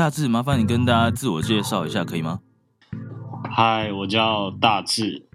[0.00, 2.40] 大志，麻烦你跟大家自我介绍一下，可以吗？
[3.54, 5.28] 嗨，我叫大志。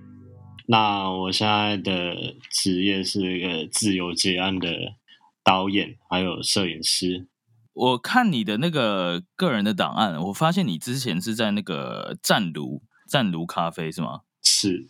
[0.65, 4.95] 那我现在的职业是一个自由结案的
[5.43, 7.27] 导演，还有摄影师。
[7.73, 14.21] 我看你的那个个人的档案，我发现你之前是在那个湛卢湛卢咖啡是吗？
[14.41, 14.89] 是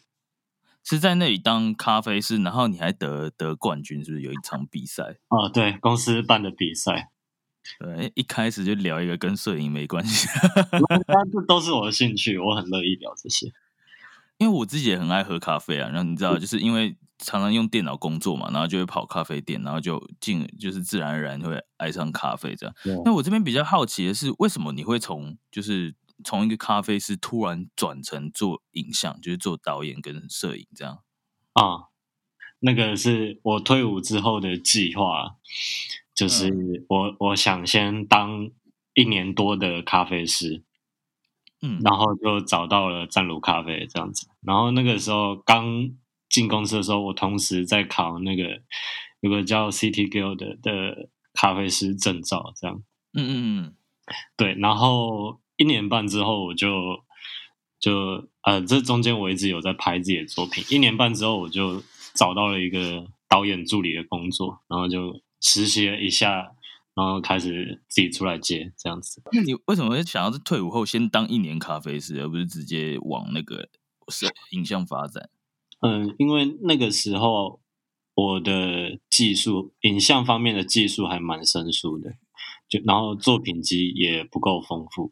[0.86, 5.18] 是在那里当咖啡师，然后你还得得冠军，是不是有一场比赛？
[5.28, 7.10] 哦，对，公司办的比赛，
[7.80, 10.28] 对，一开始就聊一个跟摄影没关系，
[11.08, 13.52] 但这都是我的兴趣，我很乐意聊这些。
[14.38, 15.88] 因为我自己也很爱喝咖啡啊。
[15.90, 22.76] 然后你知道，就是因为常常用电脑工作嘛，然后就会跑咖啡店，然后就进就是自然而然就会爱上咖啡这样。
[23.06, 31.00] 那我这边比较好奇的是，为什么你会从就是从一个咖啡师突然转成做影像，就是做导演跟摄影这样？
[31.54, 31.88] 啊，
[32.60, 35.38] 那个是我退伍之后的计划，
[36.16, 38.50] 就是我我想先当
[38.94, 40.64] 一年多的咖啡师，
[41.62, 44.28] 嗯，然后就找到了湛卢咖啡这样子。
[44.42, 45.92] 然后那个时候刚
[46.30, 48.62] 进公司的时候，我同时在考那个
[49.20, 52.82] 有个叫 City Guild 的的咖啡师证照，这样
[53.14, 53.34] 嗯嗯
[53.68, 53.76] 嗯，
[54.38, 54.54] 对。
[54.56, 57.04] 然后一年半之后，我就
[57.80, 60.64] 就呃，这中间我一直有在拍自己的作品。
[60.70, 66.56] 一年半之后，我就找到了一个导演助理的工作，然后就实习了一下，
[66.96, 69.22] 然后开始自己出来接这样子。
[69.32, 73.70] 那你为什么会想要在退伍后先当一年咖啡师，而不是直接往那个
[74.08, 75.30] 摄影像发展？
[75.82, 77.62] 嗯，因为那个时候
[78.16, 82.16] 我的技术，影像方面的技术还蛮生疏的，
[82.68, 85.12] 就然后作品集也不够丰富，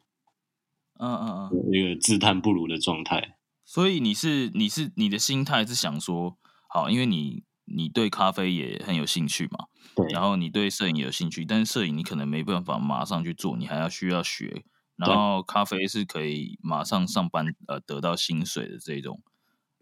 [0.98, 1.50] 嗯嗯嗯。
[1.70, 3.36] 有一个自叹不如的状态。
[3.64, 6.36] 所以你是你是你的心态是想说，
[6.68, 14.64] 好，因为你你对咖啡也很有兴趣嘛，对，然后你对摄影也有兴趣，但是摄影你可能没办法马上去做，你还要需要学。
[14.96, 19.20] 然后咖啡是可以马上上班呃得到薪水的这种，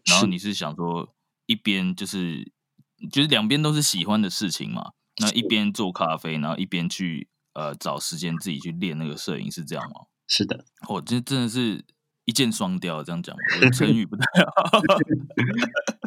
[0.09, 1.13] 然后你是想说
[1.45, 2.51] 一边就是
[3.11, 10.07] 就是两边都是喜欢的事情嘛，那一边做咖啡，然后一边去呃找时间自己去练那个摄影，是这样吗？
[10.27, 11.85] 是的，哦，这真的是
[12.25, 13.37] 一箭双雕，这样讲，
[13.71, 14.79] 成语不太好。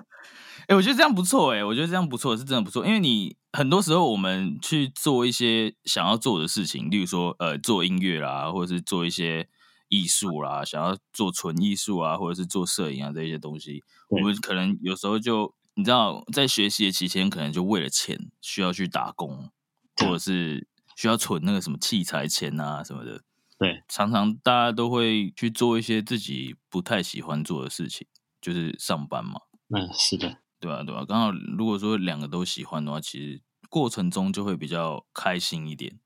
[0.68, 2.84] 哎、我觉得这样不错，哎，我觉得这样不错，是真的不错。
[2.84, 9.48] 因为你很多时候我们去做一些想要做的事情，例如说，呃，做音乐啦，或者是做一些
[9.88, 19.50] 艺术啦，想要做纯艺术啊，或者是做摄影啊这些东西，我们可能有时候就你知道，在学习的期间，可能就为了钱需要去打工，
[19.96, 20.66] 或者是
[20.96, 23.22] 需要存那个什么器材钱啊什么的。
[23.58, 28.06] 对，常常大家都会去做一些自己不太喜欢做的事情，
[28.40, 35.98] 就是上班嘛，嗯，是的，对啊、对啊、刚好如果说两个都喜欢的话，其实过程中就会比较开心一点。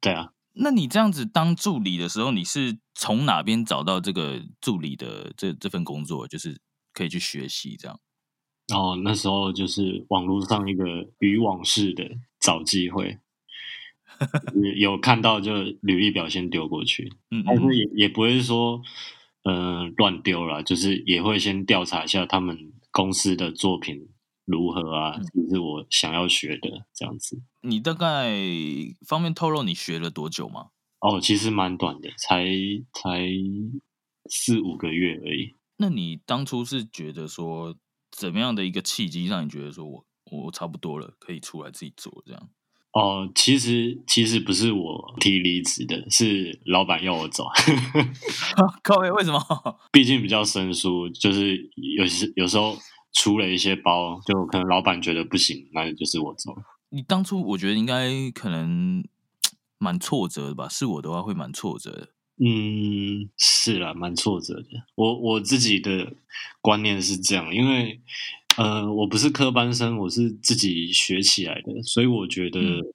[0.00, 0.32] 对啊。
[0.58, 6.58] 那你这样子当助理的时候，你是从哪边找到这个助理的这这份工作，就是
[6.94, 8.00] 可以去学习这样？
[8.68, 10.84] 然后那时候就是网络上一个
[11.18, 12.04] 渔网式的
[12.40, 13.18] 找机会，
[14.76, 18.80] 有看到就履历表先丢过去，嗯但是嗯，也也不会说
[19.44, 24.08] 呃乱丢啦，就是也会先调查一下他们公司的作品
[24.46, 27.42] 如何啊，是不是我想要学的这样子。
[27.60, 28.32] 你大概
[29.06, 30.70] 方便透露你学了多久吗？
[31.00, 32.46] 哦，其实蛮短的，才
[32.94, 33.28] 才
[34.30, 35.54] 四五个月而已。
[35.76, 37.76] 那你当初是觉得说
[38.10, 42.48] 怎么样的一个契机让你觉得说我我差不多了，可以出来自己做这样？
[42.96, 47.44] 哦，其实其实不是我提离职的，是老板要我走。
[48.82, 49.38] 各位为什么？
[49.92, 52.74] 毕竟比较生疏，就是有时有时候
[53.12, 56.62] 出了一些包，就可能老板觉得不行，那就是我走了。
[56.88, 59.04] 你当初我觉得应该可能
[59.76, 60.66] 蛮挫折的吧？
[60.66, 62.08] 是我的话会蛮挫折的。
[62.38, 64.68] 嗯，是啦，蛮挫折的。
[64.94, 66.14] 我我自己的
[66.62, 68.00] 观念是这样，因为
[68.56, 72.92] 呃，我不是科班生，我是自己学起来的，所以我觉得嗯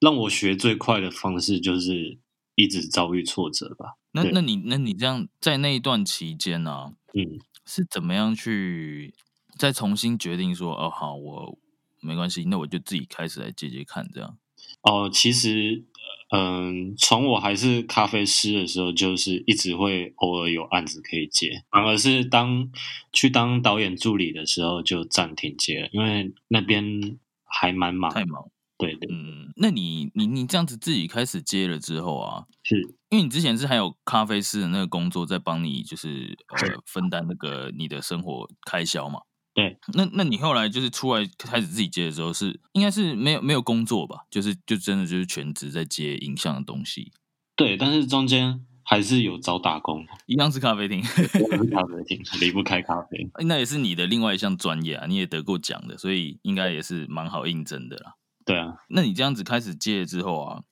[0.00, 2.18] 让我学最快的方式就是
[2.54, 3.94] 一直遭遇挫折吧。
[4.12, 9.14] 那那你那你这样在那一段期间呢、嗯，是怎么样去
[9.56, 11.58] 再重新决定说，哦，好，我
[12.00, 14.38] 没关系，那我就自己开始来接接看，这样。
[14.82, 15.84] 哦，其实，
[16.30, 22.70] 嗯，从我还是咖啡师的时候，就是一直会偶尔有案子可以接，反而是当
[23.12, 28.12] 去当导演助理的时候就暂停接了，因为那边还蛮忙。
[28.12, 28.50] 太忙。
[28.80, 39.22] 对对，嗯，那你你你这样子自己开始接了之后啊，是因为你之前是还有咖啡师的那个工作在帮你，就是呃分担那个你的生活开销嘛。
[39.58, 44.24] 对，那那你后来就是出来开始自己接的时候是，应该是没有没有工作吧？
[44.30, 47.10] 就是就真的就是全职在接影像的东西，
[47.56, 51.26] 对，但是中间还是有找打工，一样是咖啡厅，是
[51.72, 53.28] 咖啡厅 离不开咖啡。
[53.48, 58.14] 那也是你的另外一项专业啊，你也得过奖的，所以应该也是蛮好应征的啦。
[58.44, 60.62] 对啊，那你这样子开始接了之后啊，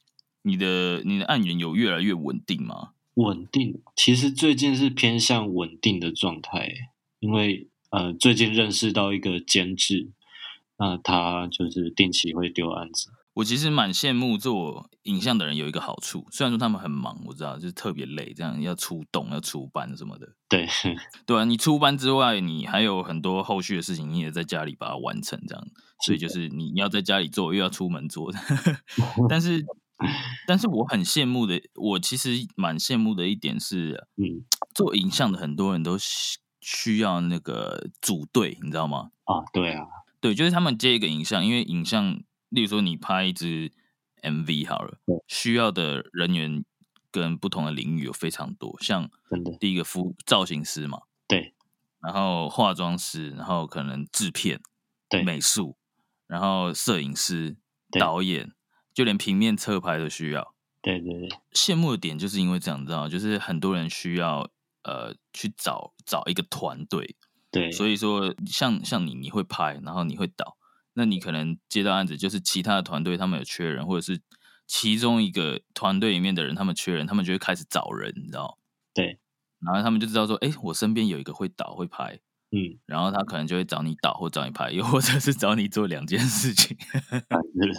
[0.43, 2.91] 你的你的案源有越来越稳定吗？
[3.15, 6.71] 稳定，其实最近是偏向稳定的状态，
[7.19, 10.11] 因为呃，最近认识到一个监制，
[10.79, 13.09] 那他就是定期会丢案子。
[13.33, 20.27] 我其实蛮羡慕做影像的人有一个好处，虽然说他们很忙，我知道就是特别累，这样要出动、要出班什么的。
[20.49, 20.67] 对，
[21.27, 25.67] 对啊，你出班之外，你还有很多后续的事情，你也在家里把它完成，这样。
[26.05, 28.31] 所以就是你你要在家里做，又要出门做。
[29.29, 29.65] 但是，
[30.47, 34.45] 但是我很羡慕的，我其实蛮羡慕的一点是，嗯
[34.75, 35.97] 做影像的很多人都
[36.67, 39.13] 需需要那个组队，你知道吗？
[39.23, 39.87] 啊，对啊，
[40.21, 43.71] 对，就是他们接一个影像，因为影像，例如说你拍一支
[44.23, 44.99] MV 好了，
[45.29, 46.65] 需要的人员
[47.13, 51.55] 跟不同的领域有非常多，像真的，第一个服造型师嘛，对，
[52.01, 54.61] 然后化妆师，然后可能制片、
[55.09, 55.23] 对。
[55.23, 55.77] 美术，
[56.27, 57.57] 然后摄影师、
[57.93, 58.01] 对。
[58.01, 58.53] 导演，
[58.93, 60.55] 就连平面侧拍都需要。
[60.83, 64.49] 对对对，羡慕的点就是因为这样，你知道，就是很多人需要
[64.87, 67.17] 呃去找找一个团队，
[67.51, 70.57] 对，所以说像像你你会拍，然后你会导，
[70.95, 74.23] 那你可能接到案子，就是其他的团队他们有缺人，或者是
[74.67, 78.59] 其中一个团队里面的人他们缺人，他们就会开始找人，你知道？
[78.95, 79.19] 对，
[79.59, 82.19] 然后他们就知道说，哎，我身边有一个会导会拍，
[82.51, 86.77] 嗯，然后他可能就会找你导或找你拍，又或者是找你做两件事情。
[87.29, 87.37] 啊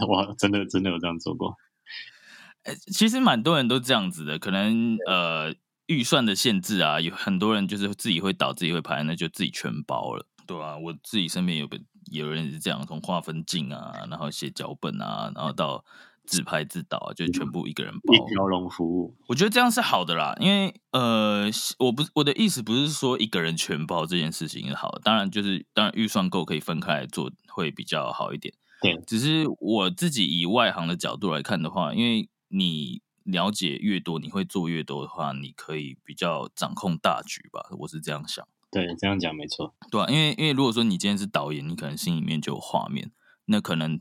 [0.08, 1.56] 哇，真的真的有这样做过。
[2.64, 5.54] 呃其实蛮多人都这样子的，可能呃
[5.88, 11.80] 预算的限制啊，有很多人就是自己会导自己会拍，那就自己全包了，对啊，我自己身边有个
[12.12, 15.84] 有人是这样，从划分镜啊，然后写脚本啊，然后到
[16.26, 18.14] 自拍自导啊，就全部一个人包。
[18.14, 21.50] 一条龙服务，我觉得这样是好的啦，因为呃，
[21.80, 28.54] 我不我的意思不是说一个人全包这件事情是好的，当然就是当然预算够可以分开来做会比较好一点。
[28.82, 39.76] 对，只是我自己以外行的角度来看的话，因为你了解越多，你会做越多的话，你可以比较掌控大局吧，我是这样想，对，这样讲没错。
[39.92, 43.12] 对啊、因为因为如果说你今天是导演，你可能心里面就有画面，
[43.46, 44.00] 那可能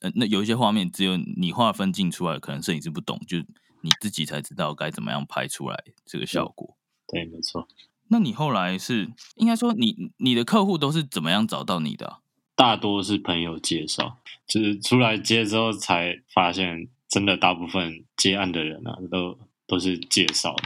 [0.00, 3.38] 呃那有一些画面只有你画分镜出来，可能摄影师不懂，就
[3.82, 6.76] 你自己才知道该怎么样拍出来这个效果。
[7.08, 7.66] 对，没错。
[8.08, 12.18] 那你后来是应该说你你的客户都是怎么样找到你的啊、
[12.56, 20.56] 大多是朋友介绍，就是出来接之后才发现，真的大部分接案的人啊，都都是介绍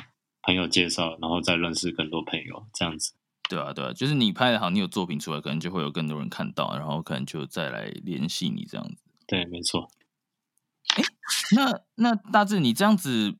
[0.42, 3.14] 朋友介绍，然后再认识更多朋友，这样子。
[3.48, 9.02] 对啊，对啊，就是你拍的好，你有作品出来，可能就会有更多人看到，然后可能就再来联系你这样子。
[9.26, 9.90] 对，没错。
[10.96, 11.02] 哎
[11.56, 13.36] 那那大致你这样子，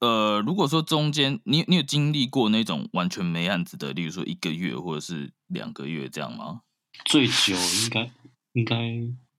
[0.00, 6.62] 呃，如果说中间你你有经历过那种完全没案子的，例如说一个月或者是两个月这样吗？
[7.04, 8.10] 最久应该
[8.52, 8.76] 应该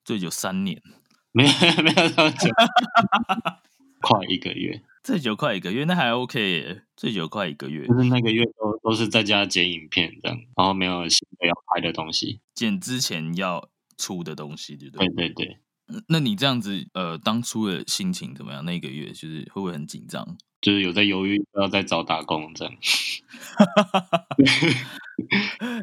[0.05, 0.81] 最久三年，
[1.37, 2.49] 没有没有这么久，
[4.01, 12.39] 快一个月，最久快一个月，那还 OK 耶，最久快一个月，就是那个月都都是在家剪影片这样，然后没有新的要拍的东西。
[12.55, 15.07] 剪之前要出的东西，对不对？
[15.09, 15.57] 对对对，
[15.89, 18.65] 嗯那你这样子，呃，当初的心情怎么样？
[18.65, 20.37] 那一个月就是会不会很紧张？
[20.59, 22.73] 就是有在犹豫要再找打工这样。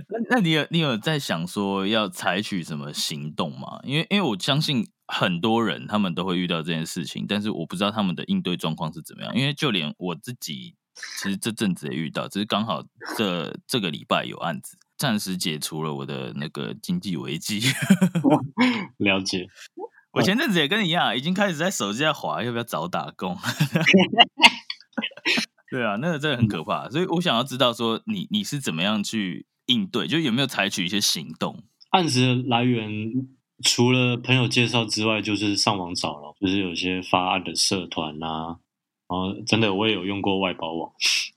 [0.09, 3.81] 那那你有你有在想说要采取什么行动吗？
[3.85, 9.35] 因为因为我相信很多人他们都会遇到这件事情，但是我不知道他们的应对状况是怎么样。
[9.35, 10.75] 因为就连我自己，
[11.21, 12.83] 其实这阵子也遇到，只是刚好
[13.17, 17.61] 这这个礼拜有案子，暂时解除了我的那个经济危机。
[18.99, 19.47] 了解，
[20.13, 23.37] 我前阵子也跟你一样，已经开始在手机在滑，要不要找打工？
[25.71, 31.65] 对啊，那个真的很可怕，所以我想要知道说你你是怎么样去应对，就有没有采取一些行动？
[31.91, 32.89] 案子的来源
[33.63, 38.59] 除了朋友介绍之外，就是上网找了，就是有些发案的社团啊，
[39.09, 40.93] 哦，真的我也有用过外包网，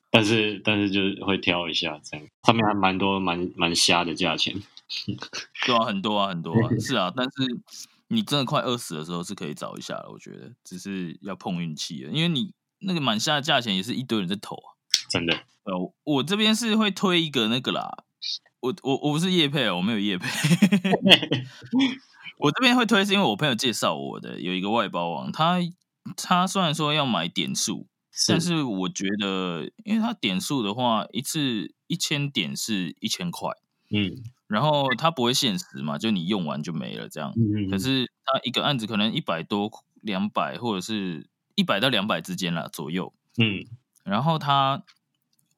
[0.09, 4.55] 但是但是就是会挑一下这样，上面还蛮多蛮蛮瞎的价钱。
[5.65, 7.31] 对啊，很多啊，很多啊， 是啊，但是
[8.07, 14.79] 你真的快饿死的时候是可以找一下了，我觉得只是要碰运气了，因为你那个满下的价钱也是一堆人在投啊。
[15.09, 15.33] 真的，
[15.63, 18.05] 呃，我这边是会推一个那个啦，
[18.59, 20.27] 我我我不是叶配哦，我没有叶配。
[22.39, 25.57] 我这边会推是因为我朋友介绍我的，有一个外包网，他
[26.15, 27.87] 他虽然说要买点数，
[28.27, 33.49] 但是我觉得，因为他点数的话，一次一千点是一千块，
[33.89, 34.11] 嗯
[34.47, 37.33] 然后它不会限时嘛，就你用完就没了这样。
[37.35, 39.69] 嗯嗯，可是他一个案子可能一百多、
[40.01, 43.65] 两百或者是一百到两百之间啦左右，嗯
[44.03, 44.83] 然后它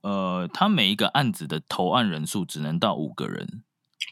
[0.02, 3.64] 呃，他每一个案子的投案人数只能到五个人。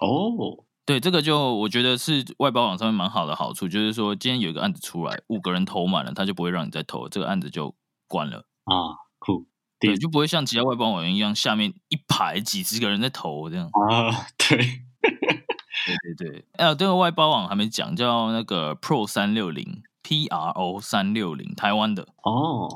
[0.01, 7.75] 哦，对，这个就我觉得是外包网上面蛮好的好处，就是说今天有一个案子出来，五个人投满了，他就不会让你再投，这个案子就
[8.07, 8.45] 关了。
[8.65, 9.47] 啊，酷，
[9.79, 13.65] 对，第就不会像其他外包网一样，下面一排几十个人在投这样。
[13.67, 22.07] 啊，对，对对对，哎、这个外包网还没讲，叫那个 Pro 三六零 P R O 三六零，台湾的。
[22.23, 22.69] 哦，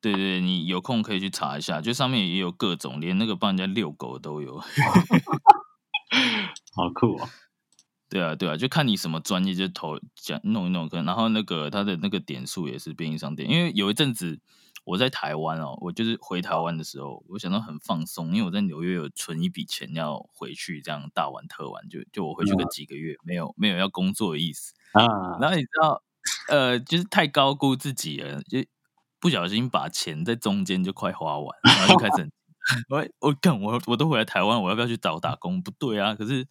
[0.00, 4.60] 对对，你有空可以去查一下，就上面也有各种，连那个帮人家遛狗都有。
[6.74, 7.28] 好酷哦，
[8.08, 14.40] 对啊，对啊，就看你什么专业就投讲弄一弄，可能然后那个他的那个点数也是便利商店，因为有一阵子
[14.84, 24.72] 我在台湾哦，我就是回台湾的时候，我想到很放松，因为我在纽约有存一笔钱要回去这样大玩特玩，就就我回去个几个月，没有没有要工作的意思。
[24.92, 25.02] 啊，
[25.40, 26.02] 然后你知道，
[26.48, 28.64] 呃，就是太高估自己了，就
[29.20, 32.30] 不小心把钱在中间就快花完，然后就开始很
[32.90, 35.62] 我我干我我都回来台湾，我要不要去找打工？
[35.62, 36.46] 不对啊，可是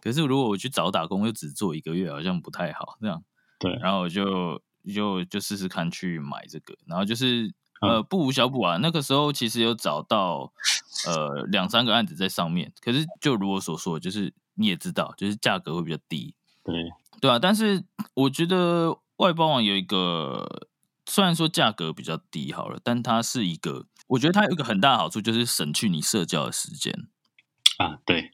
[0.00, 2.98] 可是如果我去找打工，又只做一个月，好像不太好。
[3.00, 3.22] 这样，
[3.58, 4.60] 对然后我就
[4.94, 8.76] 就就试试看去买这个，然后就是呃不无小补啊。
[8.76, 10.52] 那个时候其实有找到
[11.06, 16.74] 呃两三个案子在上面，可是就如我所说，就是你也知道，就是价格会比较低，对，
[17.22, 17.38] 对啊。
[17.38, 20.46] 但是我觉得外包网有一个，
[21.06, 27.08] 虽然说价格比较低好了，但它是一个，我觉得它有一个很大的好处，就是省去你社交的时间。
[27.78, 28.30] 啊，对，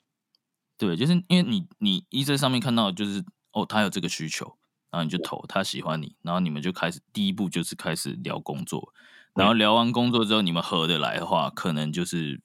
[0.76, 4.58] 对，就是因为你你一在上面看到就是哦，他有这个需求，
[4.90, 8.92] 然后你就投，他喜欢你，然后你们就开始第一步就是开始聊工作，
[9.34, 12.40] 然后聊完工作之后，你们合得来的话，可能就是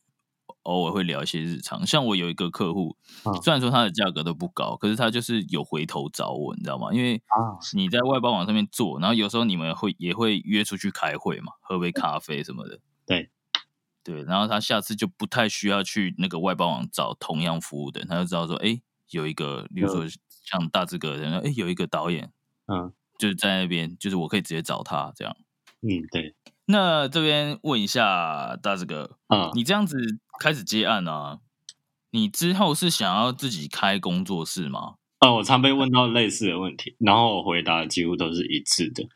[0.66, 1.86] 偶尔会聊一些日常。
[1.88, 2.96] 像我有一个客户，
[3.26, 6.94] 嗯虽然说他的价格都不高，可是他就是有回头找我，你知道吗？
[6.94, 12.80] 因为啊，你在外包网上面做，然后有时候你们会也会约出去开会嘛，喝杯咖啡什么的。
[13.06, 13.32] 对
[14.04, 18.80] 对，然后他下次就不太需要去那个外包网找同样服务的人，他就知道说，哎，
[19.10, 22.32] 有一个，比如说像大志哥，然后哎有一个导演
[22.68, 25.36] 嗯就是在那边，就是我可以直接找他这样。
[25.82, 26.36] 嗯，对，
[26.68, 29.98] 那这边问一下大志哥，啊，你这样子
[30.40, 31.40] 开始接案啊，
[32.12, 34.96] 你之后是想要自己开工作室吗？
[35.20, 39.08] 啊，我常被问到类似的问题，然后我回答几乎都是一致的。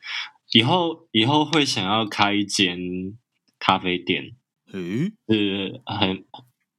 [0.52, 2.78] 以后以后会想要开一间
[3.58, 4.36] 咖啡店，
[4.72, 6.24] 嗯，是很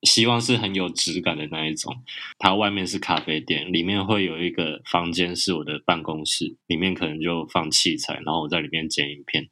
[0.04, 2.04] 希望是很有质感的那一种。
[2.38, 9.50] 它外面是咖啡店，里面会有一个房间是我的办公室，里面可能就放器材，然后我在里面剪影片。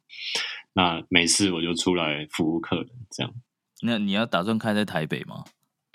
[0.72, 3.32] 那每次我就出来服务客人，这样。
[3.82, 5.44] 那你要打算开在台北吗？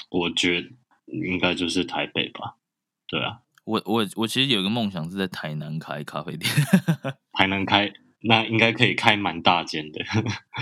[0.10, 0.70] 我觉得
[1.08, 2.56] 应该就是台北吧。
[3.08, 6.52] 对啊，我我我其实有一个梦想是在台南开咖啡店，
[7.34, 10.04] 台南开那应该可以开蛮大间的。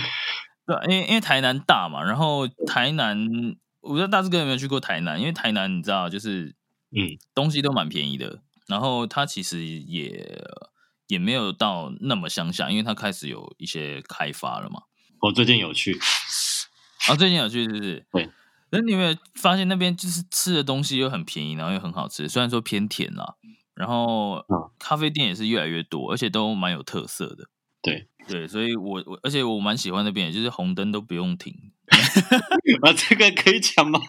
[0.65, 3.17] 对，因为因为台南大嘛，然后台南，
[3.83, 6.55] 我不知道大志哥有没有去过台南，因为台南你知道就是
[6.95, 10.41] 嗯，东西都蛮便宜的，然后它其实也
[11.07, 14.83] 也没有到那么乡下，因为它开始有一些开发了嘛。
[15.19, 15.99] 我最近有去，
[17.09, 18.05] 啊，最近有去是不是？
[18.11, 18.29] 对。
[18.71, 23.35] 那你有没有发现那边就是吃的东西又很便宜，然后又很好吃，虽然说偏甜啦，
[23.75, 27.49] 然后嗯咖啡店也是越来越多，而且都蛮有特色的。
[27.81, 31.72] 对对，所以我我而且我蛮喜欢那边，就是红灯都不用停。
[32.83, 33.99] 啊，这个可以讲吗？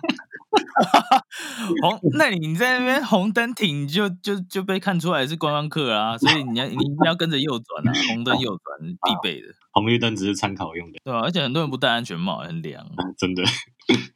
[1.83, 12.83] 红，那你在那边红灯停就就就被看出来是观光客啊，所以你要你一定要跟着右转啊， 红灯右转是必备的，红绿灯只是参考用的，对啊、而且很多人不戴安全帽，很凉。
[12.85, 13.43] 啊真的。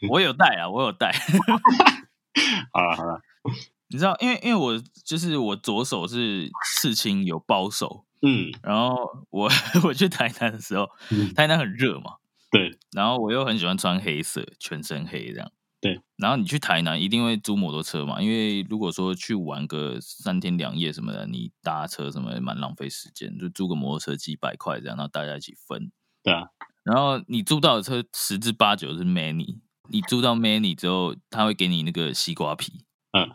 [0.08, 1.12] 我有戴啊，我有戴。
[2.72, 3.20] 好了好了，
[3.88, 8.96] 你知道，因为因为我就是我左手是刺青有包手，嗯然后
[9.30, 9.50] 我
[9.82, 12.12] 我去台南的时候，嗯，台南很热嘛，
[12.50, 12.78] 对。
[12.92, 15.50] 然后我又很喜欢穿黑色，全身黑这样。
[15.80, 25.92] 对，然后你去台南一定会租摩托车嘛，因为如果说去玩个三天两夜什么的，你搭车什么的蛮浪费时间，就租个摩托车几百块这样，然后大家一起分。
[26.24, 26.48] 对啊，
[26.82, 33.30] 然后你租到的车十之八九是 Many，你租到 Many 之后，他会给你那个西瓜皮，嗯，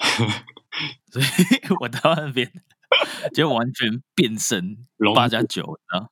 [1.14, 1.26] 所以
[1.80, 2.52] 我到那边
[3.34, 6.12] 就完全变身融八加九，你知道？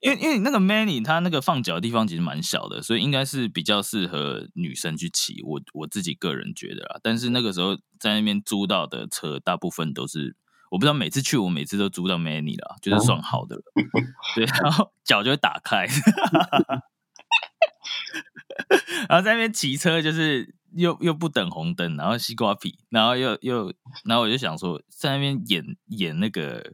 [0.00, 5.42] 因为因为那个 Many 它那个放脚的地方其实蛮小的，所以应该是比较适合女生去骑。
[5.44, 10.36] 我我自己个人觉得啦，但是那个时候在那边租到的车，大部分都是
[10.70, 13.62] 我不知道每次去我每次都租到 Many 啦，就是算好的了。
[14.36, 15.86] 对，然后脚就会打开，
[19.08, 23.72] 然后在那边骑车就是又又不等红灯，然后西瓜皮，然后又又，
[24.04, 26.72] 然后我就想说，在那边演演那个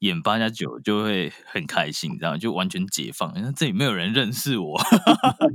[0.00, 2.38] 演八加九就会很开心，你知道吗？
[2.38, 4.80] 就完全解放，因为这里没有人认识我，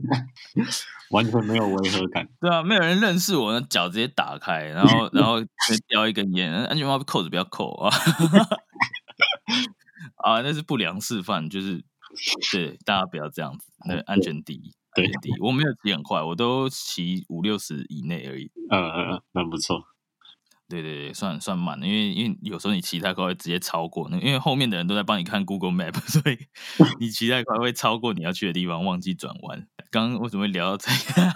[1.11, 2.27] 完全没有违和感。
[2.39, 5.47] 对啊，没有人认识我，那脚直接打开，然后 然后再
[5.87, 7.95] 叼一根烟，安全帽扣子不要扣啊，
[10.23, 11.83] 啊，那是不良示范，就是
[12.51, 14.73] 对大家不要这样子，那安全第一。
[14.95, 15.11] 对
[15.41, 18.49] 我没有骑很快，我都骑五六十以内而已。
[18.71, 19.83] 嗯嗯嗯，那不错。
[20.67, 26.37] 对对对，算算慢的，因为因为有时候你骑太快会直接超过那个，因为后面的人都在帮你看 Google Map， 所以
[26.99, 29.67] 你骑太快会超过你要去的地方，忘记转弯。
[29.91, 31.31] 刚刚为什么会聊到这个？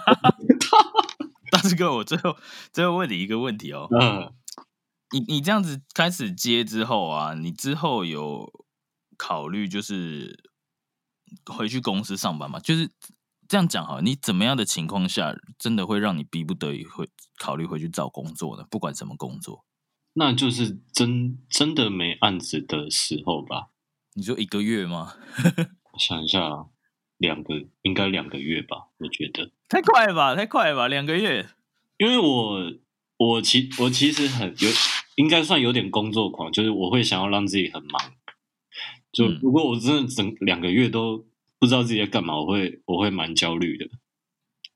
[1.52, 2.36] 大师哥，我最后
[2.72, 4.32] 最后问你一个问题哦，嗯，
[5.12, 8.50] 你你这样子开始接之后啊，你之后有
[9.16, 10.42] 考虑就是
[11.46, 12.58] 回去公司上班吗？
[12.58, 12.90] 就是
[13.50, 18.64] 这样讲哈，你怎么样的情况下，真的会让你逼不得已会考虑回去找工作呢？
[18.70, 19.64] 不管什么工作，
[20.12, 23.70] 那就是真真的没案子的时候吧。
[24.14, 25.14] 你说一个月吗？
[25.92, 26.68] 我想一下，
[27.16, 29.50] 两个应该两个月吧，我觉得。
[29.68, 31.48] 太快了吧，太快了吧，两个月。
[31.96, 32.72] 因为我
[33.16, 34.68] 我其我其实很有，
[35.16, 38.12] 应该算有点工作狂，就是我会想要让自己很忙。
[39.10, 41.26] 就嗯如果我真的整两个月都
[41.60, 43.84] 不知道自己在干嘛，我会我会蛮焦虑的。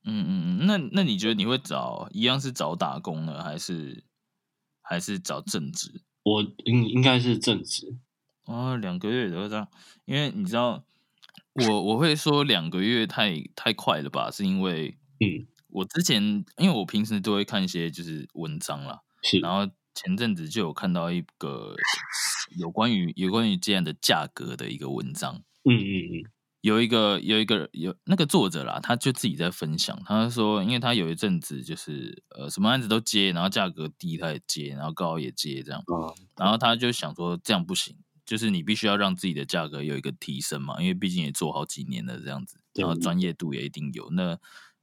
[0.07, 4.05] 嗯嗯嗯，那那你觉得你会找一样是找打工呢，还是
[4.83, 6.03] 还是找正职？
[6.23, 7.97] 我应应该是正职，
[8.45, 9.67] 啊，两个月都这样，
[10.05, 10.85] 因为你知道，
[11.69, 16.23] 我我会说两个月太太快了吧，是因为嗯，我之前
[16.59, 19.39] 因为我平时都会看一些就是文章啦，是。
[19.41, 21.75] 然后前阵子就有看到一个
[22.59, 26.31] 有关于有关于这样的价格的一个文章，嗯嗯嗯，
[26.65, 44.09] 有一个有一个有那个作者啦，他就自己在分享，他说，因为他有一阵子就是呃什么案子都接，然后价格低他也接，然后高也接这样，啊，然后他就想说这样不行，就是你必须要让自己的价格有一个提升嘛，因为毕竟也做好几年了这样子，然后专业度也一定有。
[44.13, 44.39] 那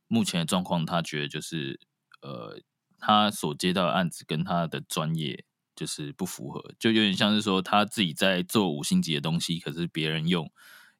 [0.07, 1.79] 目前的状况，他觉得就是
[2.21, 2.61] 呃，
[2.99, 5.43] 他所接到的案子跟他的专业
[5.75, 10.47] 就是不符合，就有点像是说他自己在做五星级的东西，可是别人用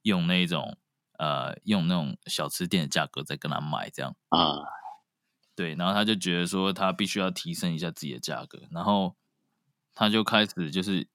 [0.03, 0.77] 用那种
[1.17, 4.15] 呃用那种小吃店的价格在跟他买这样。
[4.29, 4.57] 啊，
[5.55, 9.15] 对，然后他就觉得说他必须要提升一下自己的价格，然后
[9.93, 11.07] 他就开始就是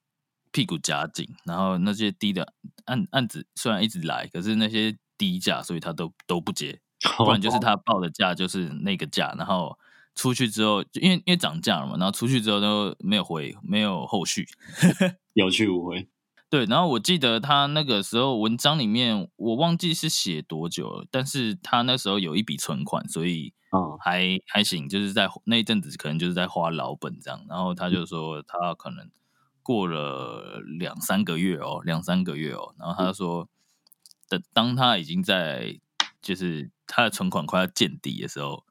[0.53, 6.81] 屁股夹紧，然后那些低的案案子虽然一直来，可是那些低价，所以他都都不接，
[7.18, 9.79] 不然就是他报的价就是那个价，然后
[10.14, 14.46] 出去之后，就因为因为涨价了嘛，然后出去之后都没有回，没有后续。
[15.35, 16.09] 有去无回。
[16.49, 27.45] 对，然后我记得他那个时候文章里面，我忘记是写多久了，但是他那时候有一笔存款，所以啊，还还行，就是在那一阵子可能就是在花老本这样。
[27.49, 29.11] 然后他就说他可能
[29.63, 33.49] 过了两三个月哦，两三个月哦，然后他说，
[34.29, 35.81] 等当他已经在
[36.23, 38.65] 就是他的存款快要见底的时候，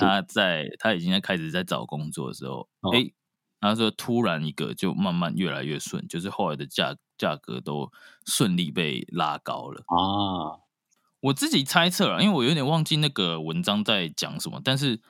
[0.00, 2.90] 他在他已经在开始在找工作的时候，哦。
[2.90, 3.14] 诶，
[3.60, 7.92] 他说突然一个就慢慢越来越顺，就是后来的价价格都
[8.24, 9.84] 顺利被拉高了。
[9.86, 10.64] 啊，
[11.20, 15.00] 我自己猜测了，因为我有点忘记那个文章在讲什么，但是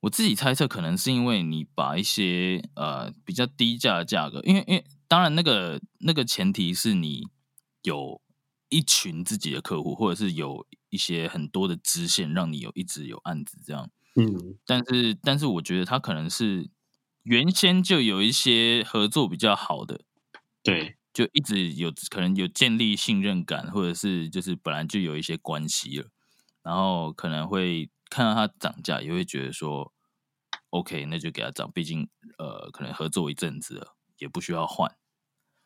[0.00, 7.28] 我自己猜测可能是因为你把一些呃比较低价的价格，因为因为当然那个那个前提是你
[7.82, 8.22] 有
[8.70, 13.90] 一群自己的客户，或者是有一些很多的支线，让你有一直有案子这样。
[14.16, 16.70] 嗯，但是但是我觉得他可能是
[17.24, 20.02] 原先就有一些合作比较好的，
[20.62, 26.08] 对，就一直有可能有建立信任感，或者是就是本来就有一些关系了，
[26.62, 29.92] 然后可能会看到它涨价，也会觉得说
[30.70, 34.94] ，OK，那就给它涨，毕竟呃可能合作一阵子了，也不需要换。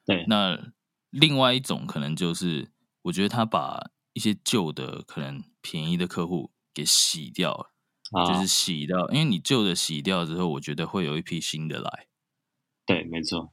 [0.05, 0.73] 对那
[1.11, 2.71] 另外一种可能就是，
[3.03, 7.73] 我觉得他把一些旧的可能便宜的客户给洗掉了，
[8.13, 12.09] 啊，就是洗掉，因为你旧的洗掉之后，我觉得会有一批新的来。
[12.85, 13.53] 对，没错，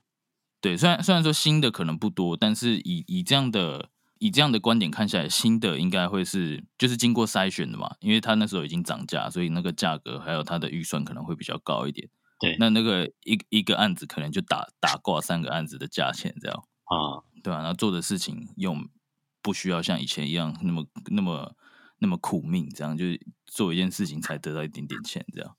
[0.65, 12.09] 对，虽然虽然说新的可能不多，但是以以这样的以这样的观点看下来，新的应该会是就是经过筛选的嘛，因为他那时候已经涨价，所以那个价格还有他的预算可能会比较高一点。
[12.39, 18.75] 对，那那个一一个案子可能就打打挂三个案子的价钱这样啊，对啊、然后做的事情又
[19.43, 21.55] 不需要像以前一样那么那么
[21.99, 25.55] 那么苦命，这样就是做一件事情才得到一点点钱这样。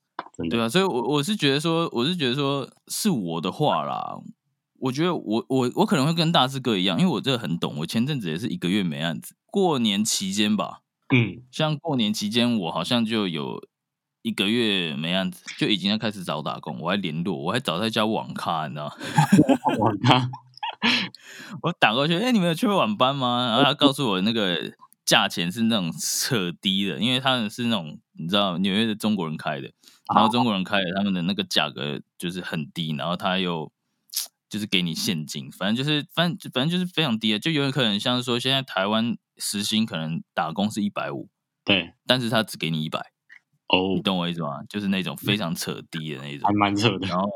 [0.50, 4.18] 对啊，所以我我是觉得说，我是觉得说，是我的话啦，
[4.80, 7.76] 我觉得我我我可能会跟大志哥一样，因为我这个很懂。
[7.78, 10.80] 我前阵子也是一个月没案子，过年期间吧，
[11.14, 13.62] 嗯，像过年期间，我好像就有
[14.22, 18.92] 一个月没案子，就已经要开始找打工，我还联络，我还找在家网咖，你知道吗？
[19.78, 20.30] 我看
[21.62, 23.46] 我打过去，哎、你们有去晚班吗？
[23.48, 24.72] 然后他告诉我那个
[25.04, 29.70] 价钱是那种扯低的，因为他们是那种你知道纽约的中国人开的，
[30.14, 33.72] 然后中国人开的，他们的那个价格就是很低，然后他又
[34.56, 41.28] 就是给你现金，反正就是反正反正就是非常低的，就有可能像是说现在台湾时薪可能打工是一百五，
[41.62, 42.98] 对但是他只给你一百，
[43.68, 44.62] 哦你，懂我意思吗？
[44.66, 46.54] 就是那种非常扯低的那种还。
[46.54, 47.28] 蛮扯的，然后，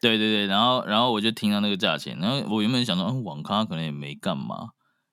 [0.00, 4.68] 对对对，然后然后我就听到那个价钱，然后我原本想说，嗯，网咖可能也没干嘛，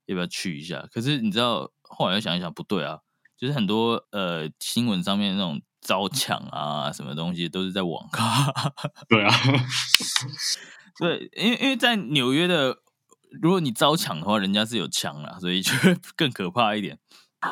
[0.05, 0.87] 要不要去一下？
[0.93, 2.99] 可是你知道，后来又想一想，不对啊，
[3.35, 8.53] 就是很多呃新闻上面那种招抢啊，什么东西都是在网咖。
[9.09, 9.33] 对啊，
[11.01, 12.77] 对，因为因为在纽约的，
[13.41, 15.71] 如果你招抢的话，人家是有枪啦，所以就
[16.15, 16.99] 更可怕一点。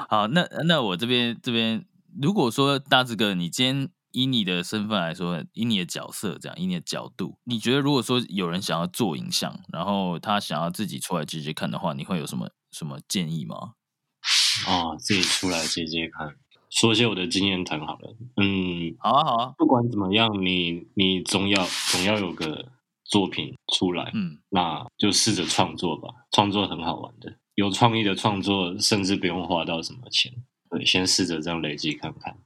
[0.07, 1.83] 好，那那我这边这边，
[2.21, 13.73] 如果说大志哥，你今天以你的身份来说，以你的角色这样，以你的角度，你觉得如果说有人想要做影像，然后他想要自己出来接接看的话，你会有什么什么建议吗？
[14.67, 16.35] 哦，自己出来接接看，
[16.69, 18.15] 说一些我的经验谈好了。
[18.37, 22.71] 嗯，好啊，好啊，不管怎么样，你你总要总要有个
[23.09, 26.09] 作品出来，嗯，那就试着创作吧。
[26.31, 30.31] 创作很好玩的，有创意的创作，甚至不用花到什么钱。
[30.69, 32.37] 对，先试着这样累积看看。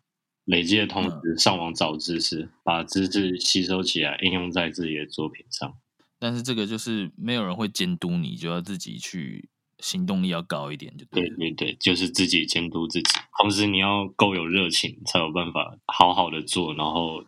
[0.46, 5.74] 累积的同时，上网找知识，把知识吸收起来，应用在自己的作品上。
[6.20, 9.50] 但是这个就是没有人会监督你，就要自己去
[9.80, 11.36] 行动力要高一点，就对了。
[11.38, 17.24] 对对对，就是自己监督自己，同时你要够有热情，才有办法好好的做，然后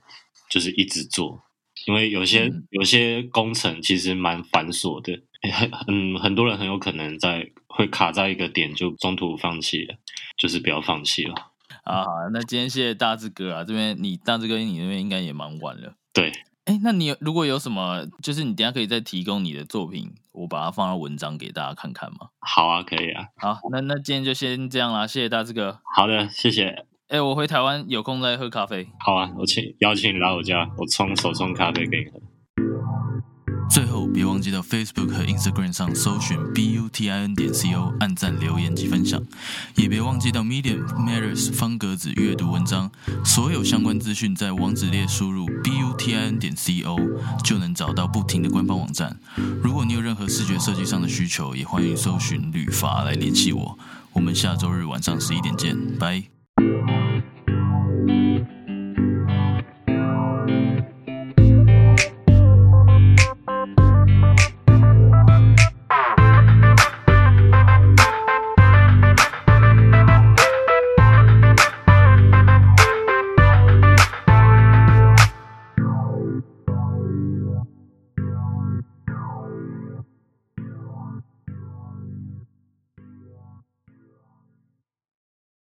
[0.50, 1.45] 就是一直做。
[1.86, 5.22] 因为有些、嗯有些工程其实蛮繁琐的，
[5.52, 9.96] 很嗯，很多人很有可能在会卡在一个点就中途放弃了，
[10.38, 11.34] 就是不要放弃了。
[11.84, 15.94] 啊，好那今天谢谢大志哥啊，这边你大志哥你那边应该也蛮晚了。
[16.12, 16.32] 对，
[16.66, 22.30] 哎，那你如果有什么，就是你等下可以再提供你的作品，我把它放到文章给大家看看吗？
[22.40, 25.80] 好啊，可以啊，好，那那今天就先这样啦，谢谢大志哥。
[25.96, 26.86] 好的，谢谢。
[27.08, 28.88] 哎，我回台湾有空再喝咖啡。
[29.00, 32.20] 好啊，我请邀请你来我家，我冲手冲咖啡给你喝。
[33.70, 39.22] 最后，别忘记到 Facebook 和 Instagram 上搜寻 B U T I N 点 C O，按赞、留言及分享。
[39.76, 42.92] 也别忘记到 Medium Matters 方格子阅读文章，
[43.24, 46.98] 所有相关资讯在网址列输入 B U T I N 点 C O
[47.44, 49.20] 就能找到不停的官方网站。
[49.62, 53.78] 如果你有任何视觉设计上的需求，也欢迎搜寻旅法来联系我。
[54.14, 56.24] 我们下周日晚上十一点见，拜。